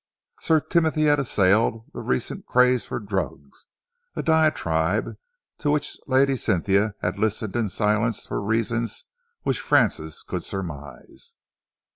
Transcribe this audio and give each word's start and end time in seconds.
Sir 0.39 0.59
Timothy 0.61 1.03
had 1.03 1.19
assailed 1.19 1.85
the 1.93 1.99
recent 1.99 2.47
craze 2.47 2.83
for 2.83 2.99
drugs, 2.99 3.67
a 4.15 4.23
diatribe 4.23 5.15
to 5.59 5.69
which 5.69 5.99
Lady 6.07 6.35
Cynthia 6.37 6.95
had 7.03 7.19
listened 7.19 7.55
in 7.55 7.69
silence 7.69 8.25
for 8.25 8.41
reasons 8.41 9.05
which 9.43 9.59
Francis 9.61 10.23
could 10.23 10.43
surmise. 10.43 11.35